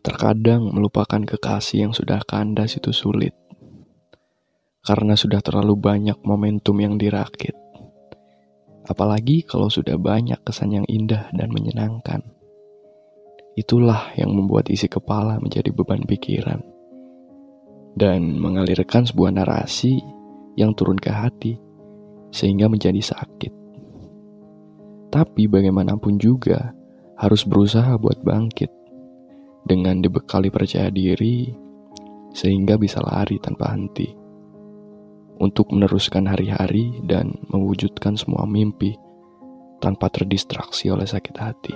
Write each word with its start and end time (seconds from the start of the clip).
Terkadang 0.00 0.72
melupakan 0.72 1.20
kekasih 1.20 1.84
yang 1.84 1.92
sudah 1.92 2.24
kandas 2.24 2.80
itu 2.80 2.88
sulit. 2.88 3.36
Karena 4.80 5.12
sudah 5.12 5.44
terlalu 5.44 5.76
banyak 5.76 6.16
momentum 6.24 6.80
yang 6.80 6.96
dirakit. 6.96 7.52
Apalagi 8.88 9.44
kalau 9.44 9.68
sudah 9.68 10.00
banyak 10.00 10.40
kesan 10.40 10.72
yang 10.72 10.86
indah 10.88 11.28
dan 11.36 11.52
menyenangkan. 11.52 12.24
Itulah 13.60 14.16
yang 14.16 14.32
membuat 14.32 14.72
isi 14.72 14.88
kepala 14.88 15.36
menjadi 15.36 15.68
beban 15.68 16.08
pikiran. 16.08 16.64
Dan 17.92 18.40
mengalirkan 18.40 19.04
sebuah 19.04 19.36
narasi 19.36 20.00
yang 20.56 20.72
turun 20.72 20.96
ke 20.96 21.12
hati 21.12 21.60
sehingga 22.32 22.72
menjadi 22.72 23.04
sakit. 23.04 23.52
Tapi 25.12 25.44
bagaimanapun 25.44 26.16
juga 26.16 26.72
harus 27.20 27.44
berusaha 27.44 28.00
buat 28.00 28.24
bangkit 28.24 28.79
dengan 29.64 30.00
dibekali 30.00 30.48
percaya 30.48 30.88
diri 30.88 31.50
sehingga 32.30 32.78
bisa 32.78 33.02
lari 33.02 33.36
tanpa 33.42 33.74
henti 33.74 34.08
untuk 35.40 35.72
meneruskan 35.72 36.28
hari-hari 36.28 37.00
dan 37.08 37.32
mewujudkan 37.48 38.14
semua 38.14 38.44
mimpi 38.44 38.94
tanpa 39.80 40.12
terdistraksi 40.12 40.92
oleh 40.92 41.08
sakit 41.08 41.36
hati. 41.40 41.74